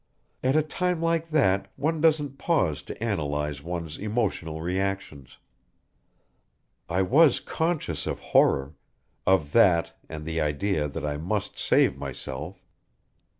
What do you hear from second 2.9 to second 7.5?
analyze one's emotional reactions. I was